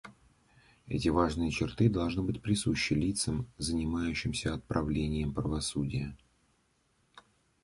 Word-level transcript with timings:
Эти 0.87 1.09
важные 1.09 1.51
черты 1.51 1.87
должны 1.87 2.23
быть 2.23 2.41
присущи 2.41 2.93
лицам, 2.93 3.45
занимающимся 3.59 4.55
отправлением 4.55 5.31
правосудия. 5.31 6.17